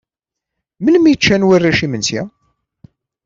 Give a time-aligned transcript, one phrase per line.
[0.83, 2.21] Melmi i ččan warrac imensi?